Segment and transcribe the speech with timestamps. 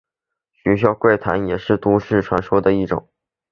[0.51, 3.07] 学校怪谈也是都市传说的一种。